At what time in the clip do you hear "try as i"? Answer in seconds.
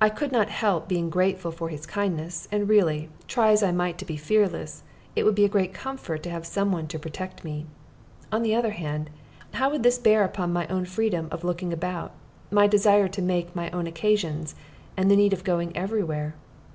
3.26-3.72